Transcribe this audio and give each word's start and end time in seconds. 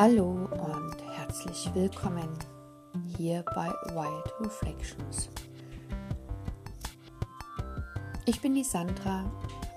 Hallo 0.00 0.48
und 0.52 0.96
herzlich 1.16 1.68
willkommen 1.74 2.28
hier 3.16 3.44
bei 3.52 3.66
Wild 3.66 4.32
Reflections. 4.38 5.28
Ich 8.24 8.40
bin 8.40 8.54
die 8.54 8.62
Sandra, 8.62 9.24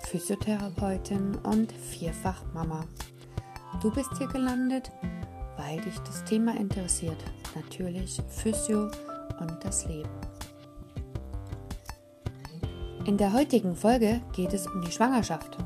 Physiotherapeutin 0.03 1.37
und 1.37 1.71
Vierfachmama. 1.71 2.85
Du 3.81 3.89
bist 3.89 4.15
hier 4.19 4.27
gelandet, 4.27 4.91
weil 5.57 5.81
dich 5.81 5.97
das 6.01 6.23
Thema 6.23 6.55
interessiert, 6.55 7.17
natürlich 7.55 8.21
Physio 8.29 8.91
und 9.39 9.57
das 9.63 9.87
Leben. 9.87 10.11
In 13.05 13.17
der 13.17 13.33
heutigen 13.33 13.75
Folge 13.75 14.21
geht 14.33 14.53
es 14.53 14.67
um 14.67 14.83
die 14.83 14.91
Schwangerschaft. 14.91 15.57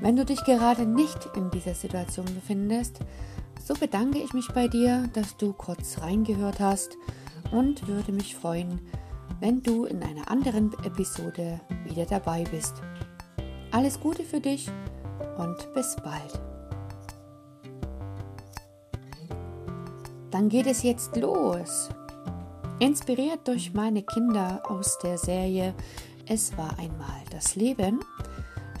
Wenn 0.00 0.14
du 0.14 0.24
dich 0.24 0.44
gerade 0.44 0.86
nicht 0.86 1.28
in 1.34 1.50
dieser 1.50 1.74
Situation 1.74 2.26
befindest, 2.26 3.00
so 3.64 3.74
bedanke 3.74 4.18
ich 4.18 4.32
mich 4.32 4.48
bei 4.54 4.68
dir, 4.68 5.08
dass 5.12 5.36
du 5.36 5.52
kurz 5.52 6.00
reingehört 6.00 6.60
hast 6.60 6.96
und 7.50 7.88
würde 7.88 8.12
mich 8.12 8.36
freuen, 8.36 8.80
wenn 9.40 9.62
du 9.62 9.84
in 9.84 10.02
einer 10.02 10.30
anderen 10.30 10.72
Episode 10.84 11.60
wieder 11.84 12.06
dabei 12.06 12.44
bist. 12.44 12.74
Alles 13.72 13.98
Gute 13.98 14.22
für 14.22 14.40
dich 14.40 14.70
und 15.36 15.72
bis 15.74 15.96
bald. 15.96 16.40
Dann 20.30 20.48
geht 20.48 20.66
es 20.66 20.82
jetzt 20.84 21.16
los. 21.16 21.88
Inspiriert 22.78 23.48
durch 23.48 23.74
meine 23.74 24.02
Kinder 24.02 24.62
aus 24.68 24.98
der 25.02 25.18
Serie 25.18 25.74
Es 26.28 26.56
war 26.56 26.78
einmal 26.78 27.22
das 27.30 27.56
Leben 27.56 28.00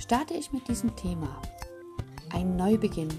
starte 0.08 0.32
ich 0.32 0.54
mit 0.54 0.66
diesem 0.68 0.96
Thema. 0.96 1.28
Ein 2.30 2.56
Neubeginn. 2.56 3.12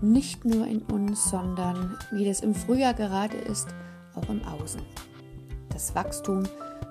Nicht 0.00 0.44
nur 0.44 0.66
in 0.66 0.82
uns, 0.82 1.30
sondern 1.30 1.96
wie 2.10 2.24
das 2.24 2.40
im 2.40 2.56
Frühjahr 2.56 2.92
gerade 2.92 3.36
ist, 3.36 3.68
auch 4.16 4.28
im 4.28 4.42
Außen. 4.42 4.82
Das 5.68 5.94
Wachstum 5.94 6.42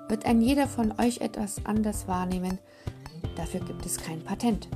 wird 0.08 0.26
ein 0.26 0.40
jeder 0.40 0.66
von 0.66 0.94
euch 0.98 1.20
etwas 1.20 1.66
anders 1.66 2.08
wahrnehmen. 2.08 2.58
Dafür 3.36 3.60
gibt 3.60 3.86
es 3.86 3.98
kein 3.98 4.24
Patent. 4.24 4.70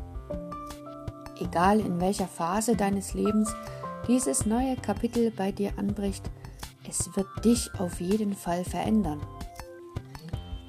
Egal 1.39 1.79
in 1.79 2.01
welcher 2.01 2.27
Phase 2.27 2.75
deines 2.75 3.13
Lebens 3.13 3.55
dieses 4.05 4.45
neue 4.45 4.75
Kapitel 4.75 5.31
bei 5.31 5.53
dir 5.53 5.71
anbricht, 5.77 6.29
es 6.89 7.09
wird 7.15 7.45
dich 7.45 7.69
auf 7.79 8.01
jeden 8.01 8.35
Fall 8.35 8.65
verändern. 8.65 9.21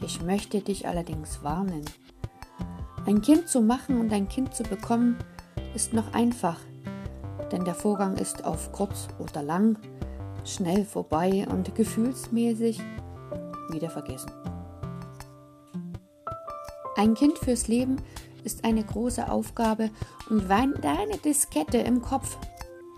Ich 0.03 0.23
möchte 0.23 0.61
dich 0.61 0.87
allerdings 0.87 1.43
warnen. 1.43 1.85
Ein 3.07 3.23
Kind 3.23 3.49
zu 3.49 3.61
machen 3.61 4.01
und 4.01 4.13
ein 4.13 4.29
Kind 4.29 4.53
zu 4.53 4.65
bekommen 4.65 5.17
ist 5.77 5.93
noch 5.93 6.13
einfach, 6.13 6.59
denn 7.53 7.65
der 7.65 7.77
Vorgang 7.77 8.17
ist 8.17 8.45
auf 8.45 8.73
kurz 8.73 9.07
oder 9.21 9.45
lang 9.45 9.79
schnell 10.45 10.85
vorbei 10.85 11.47
und 11.49 11.73
gefühlsmäßig 11.77 12.81
wieder 13.71 13.91
vergessen. 13.91 14.33
Ein 16.97 17.15
Kind 17.15 17.39
fürs 17.39 17.69
Leben 17.69 17.97
ist 18.43 18.65
eine 18.65 18.83
große 18.83 19.31
Aufgabe 19.31 19.91
und 20.29 20.49
wenn 20.49 20.75
deine 20.81 21.17
Diskette 21.25 21.79
im 21.79 22.03
Kopf 22.03 22.37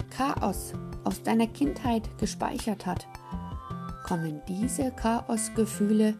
Chaos 0.09 0.73
aus 1.05 1.23
deiner 1.23 1.49
Kindheit 1.49 2.09
gespeichert 2.17 2.87
hat, 2.87 3.07
kommen 4.07 4.41
diese 4.49 4.91
Chaosgefühle 4.93 6.15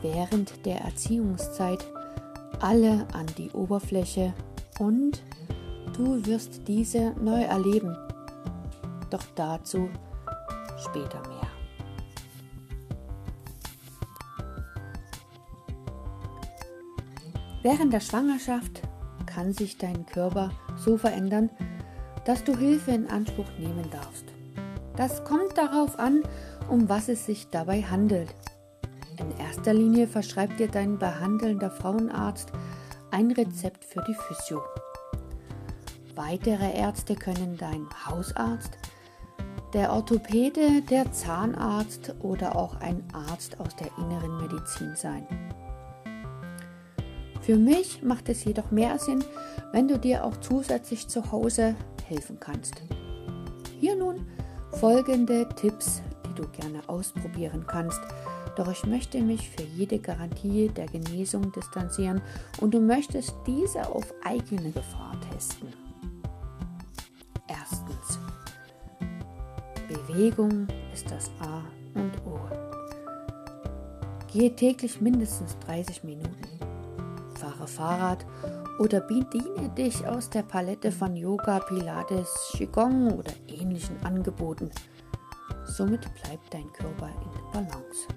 während 0.00 0.64
der 0.64 0.80
Erziehungszeit 0.80 1.86
alle 2.60 3.06
an 3.12 3.26
die 3.38 3.50
Oberfläche 3.50 4.32
und 4.78 5.22
du 5.96 6.24
wirst 6.26 6.66
diese 6.66 7.12
neu 7.20 7.42
erleben. 7.42 7.96
Doch 9.10 9.24
dazu 9.34 9.88
später 10.78 11.20
mehr. 11.28 11.48
Während 17.62 17.92
der 17.92 18.00
Schwangerschaft 18.00 18.82
kann 19.26 19.52
sich 19.52 19.76
dein 19.76 20.06
Körper 20.06 20.50
so 20.76 20.96
verändern, 20.96 21.50
dass 22.24 22.44
du 22.44 22.56
Hilfe 22.56 22.92
in 22.92 23.08
Anspruch 23.08 23.50
nehmen 23.58 23.90
darfst. 23.90 24.24
Das 24.96 25.24
kommt 25.24 25.58
darauf 25.58 25.98
an, 25.98 26.22
um 26.70 26.88
was 26.88 27.08
es 27.08 27.26
sich 27.26 27.48
dabei 27.50 27.82
handelt. 27.82 28.34
In 29.18 29.30
erster 29.38 29.72
Linie 29.72 30.06
verschreibt 30.06 30.60
dir 30.60 30.68
dein 30.68 30.98
behandelnder 30.98 31.70
Frauenarzt 31.70 32.52
ein 33.10 33.30
Rezept 33.30 33.84
für 33.84 34.02
die 34.06 34.14
Physio. 34.14 34.62
Weitere 36.14 36.76
Ärzte 36.76 37.14
können 37.14 37.56
dein 37.56 37.86
Hausarzt, 38.06 38.76
der 39.72 39.92
Orthopäde, 39.92 40.82
der 40.82 41.12
Zahnarzt 41.12 42.14
oder 42.20 42.56
auch 42.56 42.80
ein 42.80 43.02
Arzt 43.12 43.58
aus 43.60 43.74
der 43.76 43.88
inneren 43.98 44.38
Medizin 44.38 44.94
sein. 44.96 45.26
Für 47.40 47.56
mich 47.56 48.02
macht 48.02 48.28
es 48.28 48.44
jedoch 48.44 48.70
mehr 48.70 48.98
Sinn, 48.98 49.24
wenn 49.72 49.88
du 49.88 49.98
dir 49.98 50.24
auch 50.24 50.36
zusätzlich 50.38 51.08
zu 51.08 51.30
Hause 51.30 51.74
helfen 52.08 52.38
kannst. 52.40 52.82
Hier 53.78 53.96
nun 53.96 54.26
folgende 54.72 55.48
Tipps, 55.50 56.02
die 56.26 56.34
du 56.34 56.48
gerne 56.48 56.80
ausprobieren 56.88 57.64
kannst, 57.66 58.00
doch 58.56 58.68
ich 58.68 58.84
möchte 58.84 59.20
mich 59.20 59.48
für 59.50 59.62
jede 59.62 59.98
Garantie 59.98 60.68
der 60.68 60.86
Genesung 60.86 61.52
distanzieren 61.52 62.20
und 62.60 62.72
du 62.72 62.80
möchtest 62.80 63.34
diese 63.46 63.86
auf 63.88 64.12
eigene 64.24 64.70
Gefahr 64.72 65.16
testen. 65.30 65.68
Erstens. 67.46 68.18
Bewegung 69.88 70.66
ist 70.92 71.10
das 71.10 71.30
A 71.40 71.62
und 71.94 72.12
O. 72.26 72.38
Gehe 74.32 74.54
täglich 74.54 75.00
mindestens 75.00 75.56
30 75.60 76.02
Minuten. 76.04 76.32
Fahre 77.34 77.66
Fahrrad 77.66 78.26
oder 78.78 79.00
bediene 79.00 79.68
dich 79.76 80.06
aus 80.06 80.28
der 80.28 80.42
Palette 80.42 80.90
von 80.92 81.16
Yoga, 81.16 81.60
Pilates, 81.60 82.52
Qigong 82.52 83.12
oder 83.12 83.32
ähnlichen 83.46 83.96
Angeboten. 84.04 84.70
Somit 85.64 86.02
bleibt 86.22 86.52
dein 86.52 86.72
Körper 86.72 87.08
in 87.08 87.52
Balance. 87.52 88.08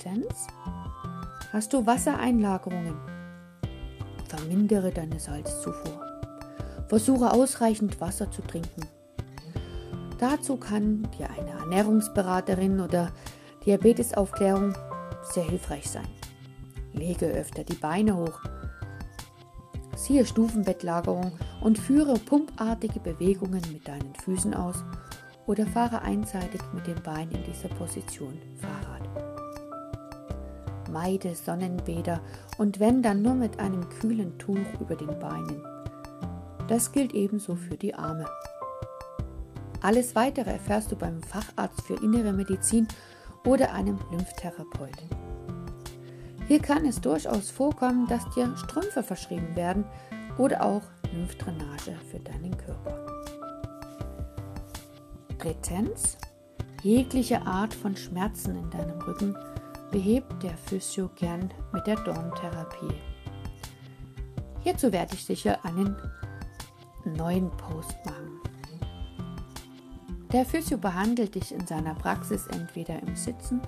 Zweitens, 0.00 0.46
hast 1.52 1.72
du 1.72 1.84
Wassereinlagerungen? 1.84 2.96
Vermindere 4.28 4.92
deine 4.92 5.20
Salzzufuhr. 5.20 6.00
Versuche 6.88 7.30
ausreichend 7.32 8.00
Wasser 8.00 8.30
zu 8.30 8.40
trinken. 8.42 8.86
Dazu 10.18 10.56
kann 10.56 11.06
dir 11.18 11.28
eine 11.30 11.50
Ernährungsberaterin 11.50 12.80
oder 12.80 13.12
Diabetesaufklärung 13.66 14.74
sehr 15.22 15.44
hilfreich 15.44 15.90
sein. 15.90 16.08
Lege 16.94 17.26
öfter 17.26 17.64
die 17.64 17.76
Beine 17.76 18.16
hoch. 18.16 18.40
Siehe 19.96 20.24
Stufenbettlagerung 20.24 21.32
und 21.60 21.78
führe 21.78 22.14
pumpartige 22.14 23.00
Bewegungen 23.00 23.62
mit 23.70 23.86
deinen 23.86 24.14
Füßen 24.14 24.54
aus 24.54 24.82
oder 25.46 25.66
fahre 25.66 26.00
einseitig 26.02 26.62
mit 26.72 26.86
den 26.86 27.02
Beinen 27.02 27.32
in 27.32 27.44
dieser 27.44 27.68
Position 27.68 28.38
Fahrrad 28.60 28.89
meide 30.92 31.34
Sonnenbäder 31.34 32.20
und 32.58 32.80
wenn 32.80 33.02
dann 33.02 33.22
nur 33.22 33.34
mit 33.34 33.58
einem 33.58 33.88
kühlen 33.88 34.38
Tuch 34.38 34.80
über 34.80 34.96
den 34.96 35.18
Beinen. 35.18 35.62
Das 36.68 36.92
gilt 36.92 37.14
ebenso 37.14 37.56
für 37.56 37.76
die 37.76 37.94
Arme. 37.94 38.26
Alles 39.82 40.14
weitere 40.14 40.50
erfährst 40.50 40.92
du 40.92 40.96
beim 40.96 41.22
Facharzt 41.22 41.82
für 41.82 41.94
innere 41.94 42.32
Medizin 42.32 42.86
oder 43.46 43.72
einem 43.72 43.98
Lymphtherapeut. 44.10 44.98
Hier 46.46 46.60
kann 46.60 46.84
es 46.84 47.00
durchaus 47.00 47.50
vorkommen, 47.50 48.06
dass 48.08 48.28
dir 48.34 48.56
Strümpfe 48.56 49.02
verschrieben 49.02 49.54
werden 49.56 49.84
oder 50.36 50.62
auch 50.62 50.82
Lymphdrainage 51.12 51.96
für 52.10 52.18
deinen 52.18 52.56
Körper. 52.56 53.06
Drittens, 55.38 56.18
jegliche 56.82 57.42
Art 57.46 57.72
von 57.72 57.96
Schmerzen 57.96 58.56
in 58.56 58.70
deinem 58.70 59.00
Rücken 59.00 59.36
behebt 59.90 60.42
der 60.42 60.56
Physio 60.56 61.10
gern 61.16 61.50
mit 61.72 61.86
der 61.86 61.96
Dorntherapie. 61.96 62.94
Hierzu 64.60 64.92
werde 64.92 65.14
ich 65.14 65.24
sicher 65.24 65.58
einen 65.64 65.96
neuen 67.04 67.50
Post 67.52 67.96
machen. 68.04 68.40
Der 70.32 70.44
Physio 70.44 70.78
behandelt 70.78 71.34
dich 71.34 71.52
in 71.52 71.66
seiner 71.66 71.94
Praxis 71.94 72.46
entweder 72.46 73.00
im 73.02 73.16
Sitzen, 73.16 73.60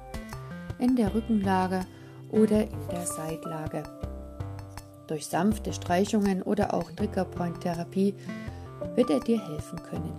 in 0.79 0.95
der 0.95 1.15
Rückenlage 1.15 1.85
oder 2.31 2.63
in 2.63 2.89
der 2.91 3.07
Seitlage. 3.07 3.83
Durch 5.09 5.27
sanfte 5.27 5.73
Streichungen 5.73 6.43
oder 6.43 6.73
auch 6.73 6.91
Triggerpoint-Therapie 6.93 8.15
wird 8.95 9.11
er 9.11 9.21
dir 9.21 9.41
helfen 9.41 9.83
können. 9.83 10.13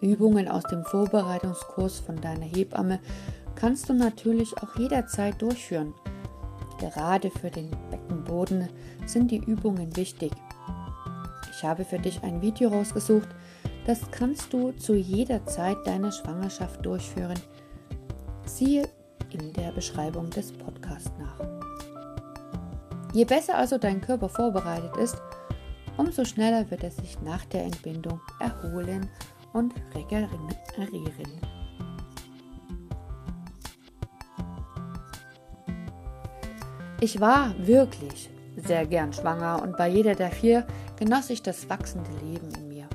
Übungen 0.00 0.48
aus 0.48 0.62
dem 0.64 0.84
Vorbereitungskurs 0.84 1.98
von 1.98 2.20
deiner 2.20 2.46
Hebamme 2.46 3.00
kannst 3.60 3.90
du 3.90 3.92
natürlich 3.92 4.56
auch 4.62 4.74
jederzeit 4.76 5.40
durchführen. 5.42 5.92
Gerade 6.78 7.30
für 7.30 7.50
den 7.50 7.70
Beckenboden 7.90 8.70
sind 9.04 9.30
die 9.30 9.44
Übungen 9.44 9.94
wichtig. 9.96 10.32
Ich 11.52 11.62
habe 11.62 11.84
für 11.84 11.98
dich 11.98 12.22
ein 12.22 12.40
Video 12.40 12.70
rausgesucht, 12.70 13.28
das 13.86 14.10
kannst 14.10 14.52
du 14.54 14.72
zu 14.72 14.94
jeder 14.94 15.44
Zeit 15.44 15.76
deiner 15.84 16.10
Schwangerschaft 16.10 16.84
durchführen. 16.86 17.38
Siehe 18.46 18.88
in 19.30 19.52
der 19.52 19.72
Beschreibung 19.72 20.30
des 20.30 20.52
Podcasts 20.52 21.12
nach. 21.18 21.38
Je 23.12 23.26
besser 23.26 23.58
also 23.58 23.76
dein 23.76 24.00
Körper 24.00 24.30
vorbereitet 24.30 24.96
ist, 24.96 25.20
umso 25.98 26.24
schneller 26.24 26.70
wird 26.70 26.82
er 26.82 26.92
sich 26.92 27.20
nach 27.20 27.44
der 27.46 27.64
Entbindung 27.64 28.20
erholen 28.38 29.10
und 29.52 29.74
regenerieren. 29.94 31.49
Ich 37.02 37.18
war 37.18 37.54
wirklich 37.58 38.28
sehr 38.56 38.86
gern 38.86 39.14
schwanger 39.14 39.62
und 39.62 39.78
bei 39.78 39.88
jeder 39.88 40.14
der 40.14 40.30
vier 40.30 40.66
genoss 40.98 41.30
ich 41.30 41.42
das 41.42 41.70
wachsende 41.70 42.10
Leben 42.22 42.50
in 42.54 42.68
mir. 42.68 42.88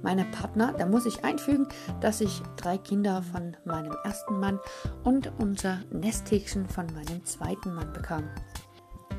Meine 0.00 0.24
Partner, 0.24 0.72
da 0.72 0.86
muss 0.86 1.04
ich 1.04 1.24
einfügen, 1.24 1.68
dass 2.00 2.22
ich 2.22 2.42
drei 2.56 2.78
Kinder 2.78 3.22
von 3.22 3.54
meinem 3.66 3.94
ersten 4.02 4.40
Mann 4.40 4.58
und 5.02 5.30
unser 5.38 5.80
Nesthäkchen 5.90 6.66
von 6.66 6.86
meinem 6.86 7.22
zweiten 7.26 7.74
Mann 7.74 7.92
bekam. 7.92 8.24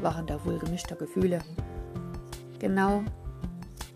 Waren 0.01 0.25
da 0.25 0.43
wohl 0.43 0.57
gemischter 0.57 0.95
Gefühle. 0.95 1.39
Genau 2.57 3.03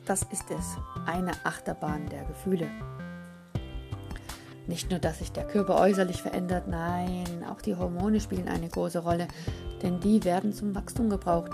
das 0.05 0.23
ist 0.31 0.45
es, 0.51 0.77
eine 1.07 1.31
Achterbahn 1.43 2.07
der 2.09 2.23
Gefühle. 2.25 2.67
Nicht 4.69 4.91
nur, 4.91 4.99
dass 4.99 5.17
sich 5.17 5.31
der 5.31 5.45
Körper 5.45 5.79
äußerlich 5.79 6.21
verändert, 6.21 6.67
nein, 6.67 7.43
auch 7.49 7.59
die 7.59 7.75
Hormone 7.75 8.19
spielen 8.19 8.47
eine 8.47 8.69
große 8.69 8.99
Rolle, 8.99 9.27
denn 9.81 9.99
die 9.99 10.23
werden 10.23 10.53
zum 10.53 10.75
Wachstum 10.75 11.09
gebraucht. 11.09 11.53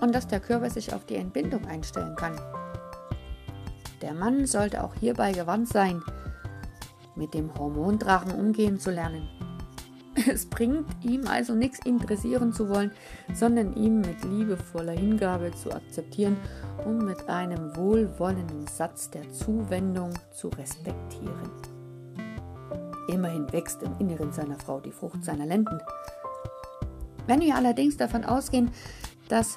Und 0.00 0.14
dass 0.14 0.26
der 0.26 0.40
Körper 0.40 0.70
sich 0.70 0.94
auf 0.94 1.04
die 1.04 1.16
Entbindung 1.16 1.66
einstellen 1.66 2.16
kann. 2.16 2.40
Der 4.00 4.14
Mann 4.14 4.46
sollte 4.46 4.82
auch 4.82 4.94
hierbei 4.94 5.32
gewandt 5.32 5.68
sein, 5.68 6.02
mit 7.14 7.34
dem 7.34 7.52
Hormondrachen 7.58 8.32
umgehen 8.32 8.80
zu 8.80 8.90
lernen. 8.90 9.28
Es 10.26 10.46
bringt 10.46 10.86
ihm 11.04 11.26
also 11.26 11.54
nichts 11.54 11.84
interessieren 11.84 12.54
zu 12.54 12.70
wollen, 12.70 12.90
sondern 13.34 13.74
ihm 13.76 14.00
mit 14.00 14.24
liebevoller 14.24 14.92
Hingabe 14.92 15.50
zu 15.52 15.70
akzeptieren 15.72 16.38
und 16.86 17.04
mit 17.04 17.28
einem 17.28 17.76
wohlwollenden 17.76 18.66
Satz 18.66 19.10
der 19.10 19.30
Zuwendung 19.30 20.14
zu 20.32 20.48
respektieren. 20.48 21.69
Immerhin 23.10 23.52
wächst 23.52 23.82
im 23.82 23.96
Inneren 23.98 24.32
seiner 24.32 24.58
Frau 24.58 24.80
die 24.80 24.92
Frucht 24.92 25.24
seiner 25.24 25.46
Lenden. 25.46 25.80
Wenn 27.26 27.40
wir 27.40 27.54
allerdings 27.54 27.96
davon 27.96 28.24
ausgehen, 28.24 28.70
dass 29.28 29.56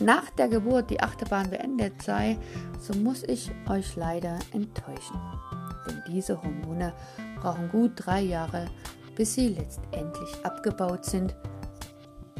nach 0.00 0.30
der 0.30 0.48
Geburt 0.48 0.90
die 0.90 1.00
Achterbahn 1.00 1.50
beendet 1.50 2.02
sei, 2.02 2.38
so 2.80 2.94
muss 2.98 3.22
ich 3.22 3.50
euch 3.68 3.94
leider 3.96 4.38
enttäuschen. 4.52 5.20
Denn 5.86 6.02
diese 6.08 6.42
Hormone 6.42 6.92
brauchen 7.40 7.68
gut 7.68 7.92
drei 7.96 8.20
Jahre, 8.20 8.66
bis 9.14 9.34
sie 9.34 9.48
letztendlich 9.48 10.44
abgebaut 10.44 11.04
sind. 11.04 11.34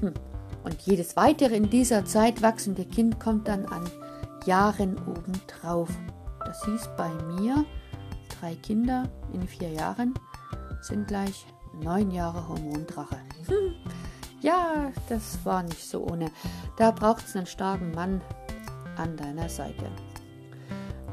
Hm. 0.01 0.15
Und 0.65 0.81
jedes 0.83 1.17
weitere 1.17 1.57
in 1.57 1.71
dieser 1.71 2.05
Zeit 2.05 2.43
wachsende 2.43 2.85
Kind 2.85 3.21
kommt 3.21 3.49
dann 3.49 3.67
an 3.67 3.89
Jahren 4.47 4.97
obendrauf. 5.07 5.91
Das 6.45 6.65
hieß 6.65 6.91
bei 6.97 7.11
mir, 7.39 7.65
drei 8.41 8.55
Kinder 8.57 9.09
in 9.33 9.47
vier 9.47 9.71
Jahren 9.71 10.15
sind 10.81 11.09
gleich 11.09 11.47
neun 11.83 12.11
Jahre 12.11 12.49
Hormondrache. 12.49 13.17
Hm. 13.47 13.75
Ja, 14.41 14.93
das 15.09 15.39
war 15.45 15.63
nicht 15.63 15.89
so 15.89 16.05
ohne. 16.05 16.31
Da 16.77 16.91
braucht 16.91 17.25
es 17.27 17.35
einen 17.35 17.47
starken 17.47 17.93
Mann 17.93 18.21
an 18.99 19.17
deiner 19.17 19.49
Seite. 19.49 19.87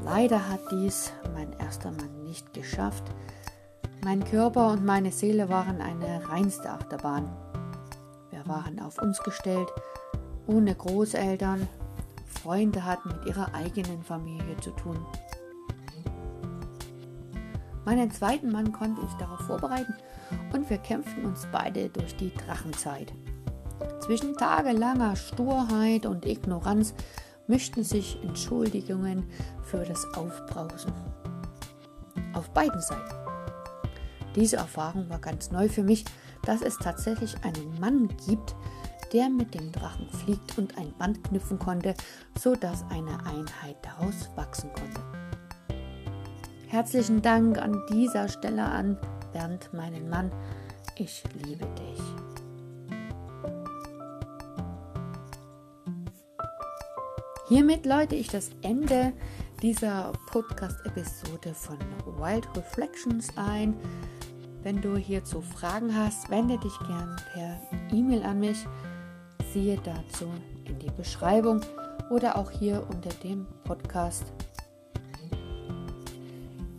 Leider 0.04 0.50
hat 0.50 0.60
dies 0.70 1.14
mein 1.34 1.54
erster 1.58 1.92
Mann 1.92 2.26
nicht 2.26 2.54
geschafft. 2.54 3.06
Mein 4.04 4.26
Körper 4.26 4.72
und 4.72 4.84
meine 4.84 5.14
Seele 5.14 5.48
waren 5.48 5.80
eine 5.80 6.28
reinste 6.28 6.72
Achterbahn. 6.72 7.30
Wir 8.32 8.46
waren 8.48 8.82
auf 8.82 9.02
uns 9.02 9.24
gestellt, 9.24 9.70
ohne 10.46 10.76
Großeltern. 10.76 11.70
Freunde 12.26 12.84
hatten 12.84 13.10
mit 13.10 13.28
ihrer 13.28 13.54
eigenen 13.54 14.04
Familie 14.04 14.58
zu 14.58 14.72
tun. 14.72 15.06
Meinen 17.86 18.12
zweiten 18.12 18.51
Mann 18.51 18.72
konnte 18.72 19.01
ich 19.01 19.13
darauf 19.13 19.39
vorbereiten 19.42 19.95
und 20.54 20.69
wir 20.69 20.78
kämpften 20.78 21.25
uns 21.25 21.48
beide 21.51 21.89
durch 21.89 22.16
die 22.16 22.31
Drachenzeit. 22.33 23.13
Zwischen 24.01 24.36
tagelanger 24.36 25.16
Sturheit 25.16 26.06
und 26.06 26.25
Ignoranz 26.25 26.94
mischten 27.48 27.83
sich 27.83 28.22
Entschuldigungen 28.24 29.30
für 29.63 29.83
das 29.83 30.06
Aufbrausen. 30.13 30.94
Auf 32.33 32.50
beiden 32.51 32.81
Seiten. 32.81 33.16
Diese 34.36 34.57
Erfahrung 34.57 35.10
war 35.10 35.19
ganz 35.19 35.51
neu 35.51 35.68
für 35.68 35.84
mich, 35.84 36.06
dass 36.45 36.62
es 36.62 36.77
tatsächlich 36.77 37.36
einen 37.44 37.80
Mann 37.80 38.07
gibt, 38.25 38.56
der 39.12 39.30
mit 39.30 39.54
dem 39.54 39.72
Drachen 39.72 40.07
fliegt 40.10 40.57
und 40.57 40.77
ein 40.77 40.94
Band 40.98 41.24
knüpfen 41.24 41.60
konnte, 41.60 41.94
sodass 42.39 42.86
eine 42.89 43.19
Einheit 43.25 43.77
daraus 43.81 44.30
wachsen 44.36 44.72
konnte. 44.74 45.01
Herzlichen 46.72 47.22
Dank 47.22 47.58
an 47.58 47.84
dieser 47.92 48.30
Stelle 48.30 48.64
an 48.64 48.98
Bernd, 49.34 49.74
meinen 49.74 50.08
Mann. 50.08 50.32
Ich 50.96 51.22
liebe 51.44 51.66
dich. 51.66 52.02
Hiermit 57.50 57.86
läute 57.86 58.16
ich 58.16 58.30
das 58.30 58.52
Ende 58.62 59.12
dieser 59.62 60.14
Podcast-Episode 60.32 61.54
von 61.54 61.78
Wild 62.18 62.48
Reflections 62.56 63.28
ein. 63.36 63.76
Wenn 64.64 64.80
du 64.80 64.96
hierzu 64.96 65.42
Fragen 65.42 65.94
hast, 65.94 66.30
wende 66.30 66.58
dich 66.58 66.80
gern 66.88 67.18
per 67.34 67.60
E-Mail 67.92 68.24
an 68.24 68.40
mich. 68.40 68.66
Siehe 69.52 69.78
dazu 69.84 70.32
in 70.64 70.80
die 70.80 70.92
Beschreibung 70.92 71.60
oder 72.10 72.38
auch 72.38 72.50
hier 72.50 72.88
unter 72.90 73.10
dem 73.26 73.46
Podcast 73.66 74.32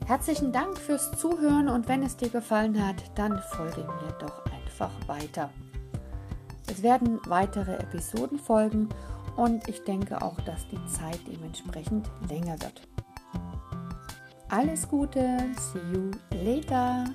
Herzlichen 0.07 0.53
Dank 0.53 0.79
fürs 0.79 1.13
Zuhören 1.13 1.69
und 1.69 1.89
wenn 1.89 2.03
es 2.03 2.17
dir 2.17 2.29
gefallen 2.29 2.85
hat, 2.85 2.97
dann 3.15 3.41
folge 3.51 3.83
mir 3.83 4.13
doch 4.19 4.45
einfach 4.47 4.91
weiter. 5.07 5.51
Es 6.69 6.83
werden 6.83 7.21
weitere 7.27 7.77
Episoden 7.77 8.39
folgen 8.39 8.89
und 9.37 9.69
ich 9.69 9.85
denke 9.85 10.21
auch, 10.21 10.41
dass 10.41 10.67
die 10.69 10.85
Zeit 10.87 11.21
dementsprechend 11.27 12.11
länger 12.29 12.61
wird. 12.61 12.89
Alles 14.49 14.89
Gute, 14.89 15.39
see 15.57 15.81
you 15.95 16.11
later. 16.45 17.07